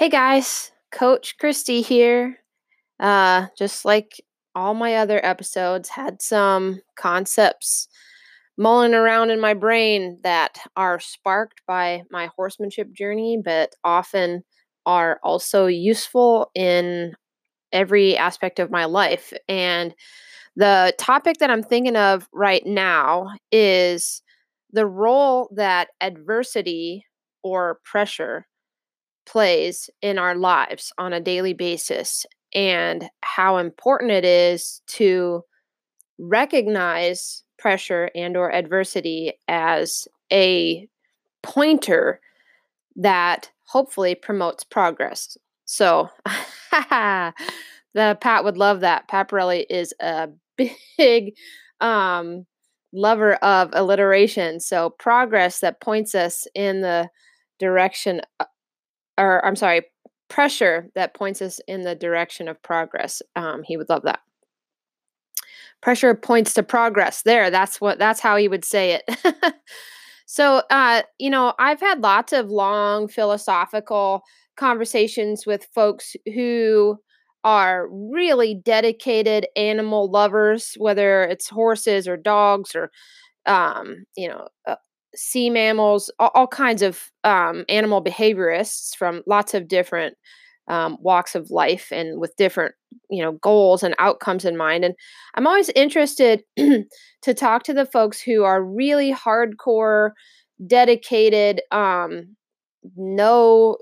[0.00, 2.38] Hey guys, Coach Christy here.
[2.98, 7.86] Uh, just like all my other episodes, had some concepts
[8.56, 14.42] mulling around in my brain that are sparked by my horsemanship journey, but often
[14.86, 17.12] are also useful in
[17.70, 19.34] every aspect of my life.
[19.50, 19.94] And
[20.56, 24.22] the topic that I'm thinking of right now is
[24.72, 27.04] the role that adversity
[27.42, 28.46] or pressure
[29.26, 35.42] plays in our lives on a daily basis and how important it is to
[36.18, 40.88] recognize pressure and or adversity as a
[41.42, 42.20] pointer
[42.96, 45.36] that hopefully promotes progress.
[45.64, 46.08] So
[46.72, 47.32] the
[47.94, 49.08] Pat would love that.
[49.08, 50.28] Pat Parelli is a
[50.98, 51.34] big
[51.80, 52.46] um,
[52.92, 54.60] lover of alliteration.
[54.60, 57.08] So progress that points us in the
[57.58, 58.22] direction
[59.20, 59.82] or I'm sorry,
[60.28, 63.20] pressure that points us in the direction of progress.
[63.36, 64.20] Um, he would love that.
[65.82, 67.22] Pressure points to progress.
[67.22, 69.34] There, that's what that's how he would say it.
[70.26, 74.22] so, uh, you know, I've had lots of long philosophical
[74.56, 76.98] conversations with folks who
[77.44, 82.90] are really dedicated animal lovers, whether it's horses or dogs or,
[83.46, 84.76] um, you know, uh,
[85.14, 90.16] sea mammals, all, all kinds of um, animal behaviorists from lots of different
[90.68, 92.74] um, walks of life and with different
[93.10, 94.94] you know goals and outcomes in mind and
[95.34, 100.10] i'm always interested to talk to the folks who are really hardcore
[100.66, 102.36] dedicated um,
[102.96, 103.76] no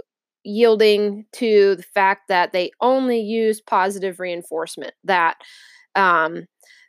[0.44, 5.36] yielding to the fact that they only use positive reinforcement that
[5.94, 6.46] um,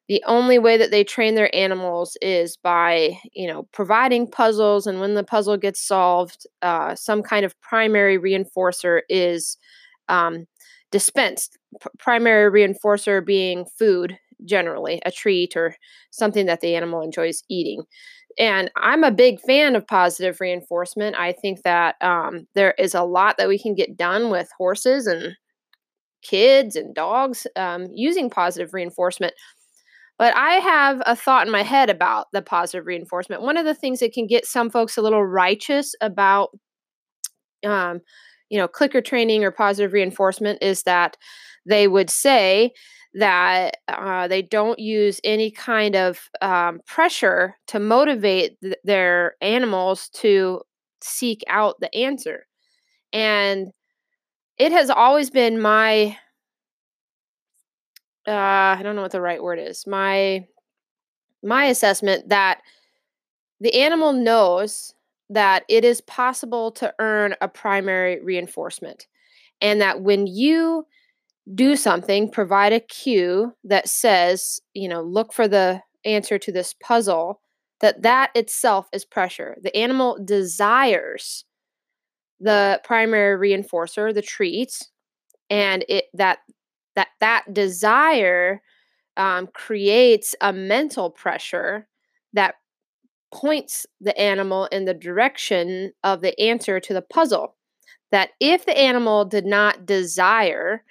[0.09, 4.99] the only way that they train their animals is by you know providing puzzles and
[5.01, 9.57] when the puzzle gets solved uh, some kind of primary reinforcer is
[10.09, 10.45] um,
[10.91, 11.57] dispensed.
[11.81, 15.75] P- primary reinforcer being food generally a treat or
[16.11, 17.83] something that the animal enjoys eating.
[18.39, 21.15] And i'm a big fan of positive reinforcement.
[21.17, 25.07] I think that um, there is a lot that we can get done with horses
[25.07, 25.35] and
[26.21, 29.33] kids and dogs um, using positive reinforcement
[30.19, 33.41] but I have a thought in my head about the positive reinforcement.
[33.41, 36.49] One of the things that can get some folks a little righteous about,
[37.65, 38.01] um,
[38.49, 41.15] you know, clicker training or positive reinforcement is that
[41.65, 42.73] they would say
[43.13, 50.09] that uh, they don't use any kind of um, pressure to motivate th- their animals
[50.09, 50.61] to
[51.01, 52.45] seek out the answer.
[53.13, 53.69] And
[54.57, 56.17] it has always been my
[58.29, 59.87] uh, I don't know what the right word is.
[59.87, 60.45] My
[61.43, 62.61] my assessment that
[63.59, 64.93] the animal knows
[65.29, 69.07] that it is possible to earn a primary reinforcement
[69.61, 70.85] and that when you
[71.55, 76.75] do something provide a cue that says you know look for the answer to this
[76.83, 77.41] puzzle
[77.81, 81.45] that that itself is pressure the animal desires
[82.39, 84.89] the primary reinforcer the treat
[85.49, 86.39] and it that
[86.99, 88.61] that that desire
[89.15, 91.87] um, creates a mental pressure
[92.33, 92.55] that
[93.33, 97.55] points the animal in the direction of the answer to the puzzle.
[98.11, 100.83] That if the animal did not desire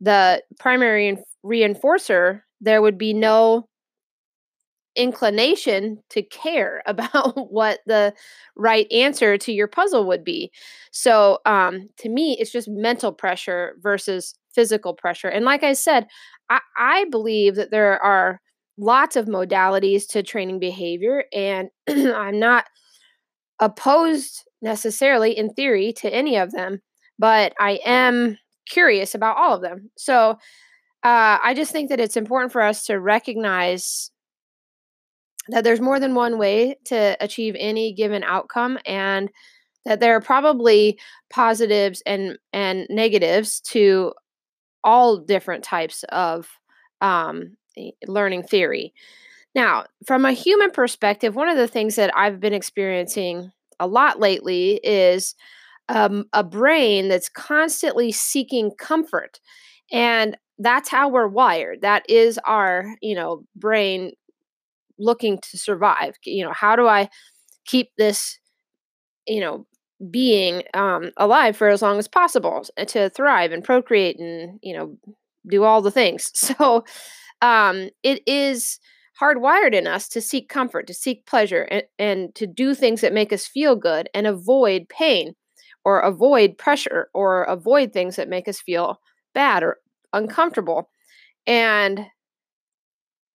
[0.00, 3.66] the primary reinforcer, there would be no
[4.96, 8.14] inclination to care about what the
[8.56, 10.50] right answer to your puzzle would be.
[10.90, 15.28] So, um, to me, it's just mental pressure versus physical pressure.
[15.28, 16.08] And like I said,
[16.50, 18.40] I, I believe that there are
[18.78, 22.64] lots of modalities to training behavior, and I'm not
[23.60, 26.80] opposed necessarily in theory to any of them,
[27.18, 29.90] but I am curious about all of them.
[29.96, 30.30] So
[31.02, 34.10] uh, I just think that it's important for us to recognize
[35.48, 39.30] that there's more than one way to achieve any given outcome and
[39.84, 40.98] that there are probably
[41.30, 44.12] positives and and negatives to
[44.86, 46.48] all different types of
[47.02, 47.56] um,
[48.06, 48.94] learning theory.
[49.54, 54.18] Now, from a human perspective, one of the things that I've been experiencing a lot
[54.20, 55.34] lately is
[55.88, 59.40] um, a brain that's constantly seeking comfort.
[59.92, 61.82] And that's how we're wired.
[61.82, 64.12] That is our, you know, brain
[64.98, 66.16] looking to survive.
[66.24, 67.08] You know, how do I
[67.66, 68.38] keep this,
[69.26, 69.66] you know,
[70.10, 74.96] being um, alive for as long as possible to thrive and procreate and you know
[75.48, 76.84] do all the things so
[77.42, 78.78] um, it is
[79.20, 83.12] hardwired in us to seek comfort to seek pleasure and, and to do things that
[83.12, 85.34] make us feel good and avoid pain
[85.86, 89.00] or avoid pressure or avoid things that make us feel
[89.34, 89.76] bad or
[90.12, 90.90] uncomfortable.
[91.46, 92.06] And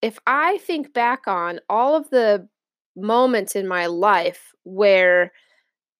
[0.01, 2.49] if I think back on all of the
[2.97, 5.31] moments in my life where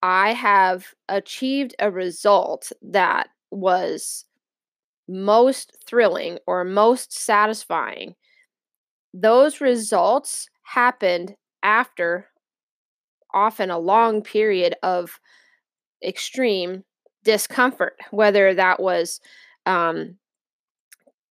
[0.03, 4.25] I have achieved a result that was
[5.07, 8.15] most thrilling or most satisfying,
[9.13, 12.27] those results happened after
[13.33, 15.19] often a long period of
[16.03, 16.83] extreme
[17.23, 19.19] discomfort, whether that was
[19.65, 20.17] um,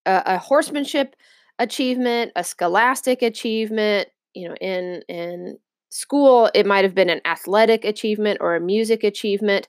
[0.06, 1.16] a, a horsemanship
[1.58, 5.58] achievement, a scholastic achievement, you know, in in
[5.90, 9.68] school, it might have been an athletic achievement or a music achievement.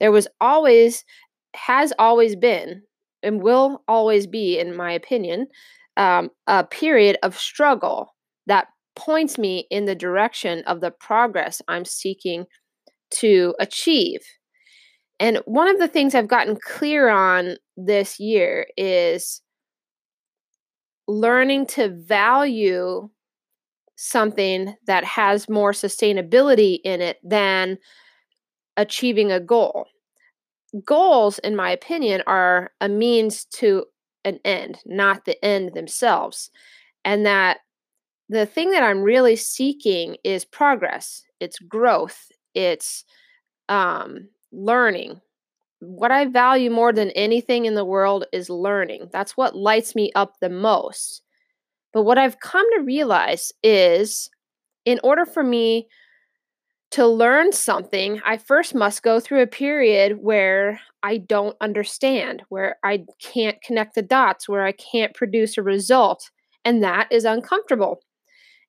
[0.00, 1.04] There was always,
[1.54, 2.82] has always been,
[3.22, 5.46] and will always be, in my opinion,
[5.96, 8.14] um, a period of struggle
[8.46, 8.66] that
[8.96, 12.46] points me in the direction of the progress I'm seeking
[13.10, 14.20] to achieve.
[15.20, 19.40] And one of the things I've gotten clear on this year is
[21.06, 23.08] learning to value
[23.96, 27.78] something that has more sustainability in it than
[28.76, 29.86] achieving a goal.
[30.86, 33.84] Goals, in my opinion, are a means to
[34.24, 36.50] an end, not the end themselves.
[37.04, 37.58] And that
[38.28, 43.04] the thing that I'm really seeking is progress, it's growth, it's
[43.68, 45.20] um, learning.
[45.80, 49.08] What I value more than anything in the world is learning.
[49.12, 51.22] That's what lights me up the most.
[51.92, 54.30] But what I've come to realize is
[54.84, 55.88] in order for me
[56.92, 62.76] to learn something, I first must go through a period where I don't understand, where
[62.84, 66.30] I can't connect the dots, where I can't produce a result.
[66.64, 68.00] And that is uncomfortable.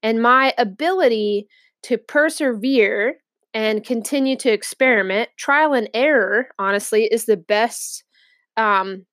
[0.02, 1.48] And my ability
[1.84, 3.18] to persevere
[3.54, 8.04] and continue to experiment, trial and error, honestly, is the best
[8.58, 9.06] um,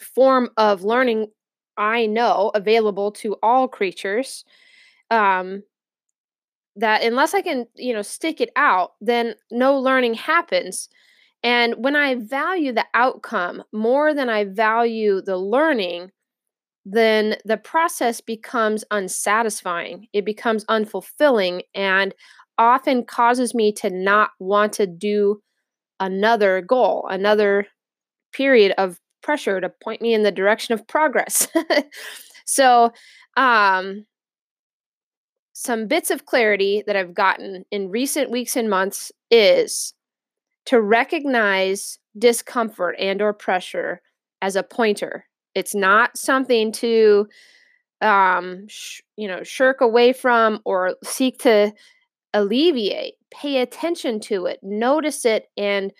[0.00, 1.28] form of learning
[1.78, 4.44] I know available to all creatures.
[5.10, 5.62] Um,
[6.76, 10.88] that unless I can, you know, stick it out, then no learning happens.
[11.42, 16.12] And when I value the outcome more than I value the learning,
[16.84, 20.06] then the process becomes unsatisfying.
[20.12, 22.14] It becomes unfulfilling and
[22.58, 25.42] often causes me to not want to do
[26.00, 27.66] another goal, another
[28.32, 31.48] period of pressure to point me in the direction of progress.
[32.44, 32.92] so,
[33.36, 34.04] um,
[35.52, 39.92] some bits of clarity that I've gotten in recent weeks and months is
[40.66, 44.00] to recognize discomfort and or pressure
[44.40, 45.24] as a pointer.
[45.54, 47.26] It's not something to
[48.00, 51.72] um sh- you know shirk away from or seek to
[52.34, 53.14] alleviate.
[53.32, 55.92] Pay attention to it, notice it and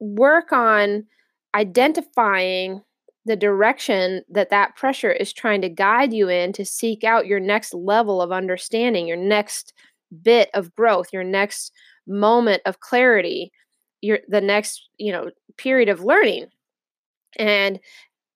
[0.00, 1.04] work on
[1.54, 2.82] identifying
[3.24, 7.40] the direction that that pressure is trying to guide you in to seek out your
[7.40, 9.72] next level of understanding, your next
[10.22, 11.72] bit of growth, your next
[12.06, 13.52] moment of clarity,
[14.00, 16.46] your the next, you know, period of learning.
[17.38, 17.78] And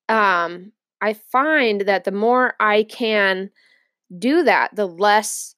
[0.08, 3.50] um I find that the more I can
[4.18, 5.55] do that, the less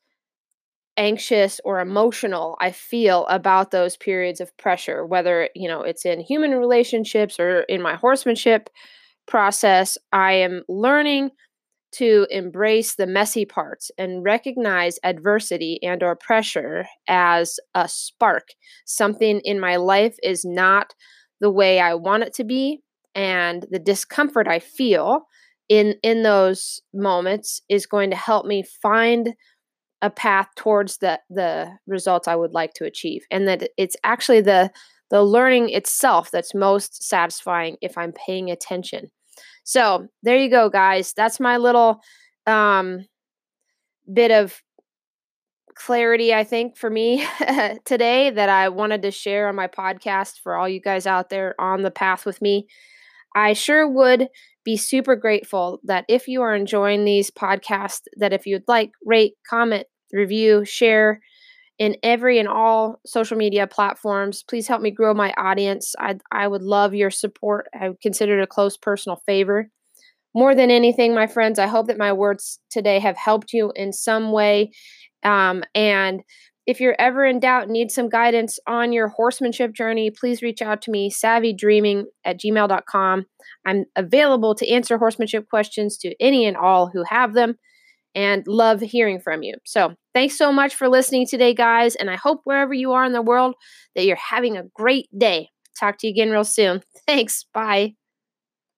[0.98, 6.20] anxious or emotional I feel about those periods of pressure, whether, you know, it's in
[6.20, 8.70] human relationships or in my horsemanship
[9.26, 11.30] process, I am learning
[11.92, 18.49] to embrace the messy parts and recognize adversity and or pressure as a spark.
[18.84, 20.94] Something in my life is not
[21.40, 22.80] the way I want it to be
[23.14, 25.23] and the discomfort I feel
[25.68, 29.34] in in those moments is going to help me find
[30.02, 34.40] a path towards the the results I would like to achieve and that it's actually
[34.40, 34.71] the
[35.11, 39.11] the learning itself that's most satisfying if I'm paying attention.
[39.64, 41.12] So, there you go guys.
[41.14, 42.00] That's my little
[42.47, 43.07] um
[44.12, 44.62] bit of
[45.75, 47.25] clarity I think for me
[47.85, 51.55] today that I wanted to share on my podcast for all you guys out there
[51.61, 52.67] on the path with me.
[53.35, 54.28] I sure would
[54.64, 59.35] be super grateful that if you are enjoying these podcasts, that if you'd like, rate,
[59.49, 61.20] comment, review, share
[61.78, 64.42] in every and all social media platforms.
[64.42, 65.94] Please help me grow my audience.
[65.99, 67.68] I, I would love your support.
[67.78, 69.70] I would consider it a close personal favor.
[70.35, 73.92] More than anything, my friends, I hope that my words today have helped you in
[73.92, 74.73] some way.
[75.23, 76.23] Um, and
[76.68, 80.82] if you're ever in doubt, need some guidance on your horsemanship journey, please reach out
[80.82, 83.25] to me, savvydreaming at gmail.com.
[83.66, 87.56] I'm available to answer horsemanship questions to any and all who have them.
[88.14, 89.54] and love hearing from you.
[89.64, 91.94] So, thanks so much for listening today, guys.
[91.94, 93.54] And I hope wherever you are in the world
[93.94, 95.50] that you're having a great day.
[95.78, 96.82] Talk to you again real soon.
[97.06, 97.44] Thanks.
[97.54, 97.94] Bye.